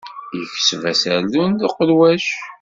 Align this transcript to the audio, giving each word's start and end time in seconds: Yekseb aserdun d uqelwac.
Yekseb 0.37 0.83
aserdun 0.91 1.51
d 1.59 1.61
uqelwac. 1.67 2.27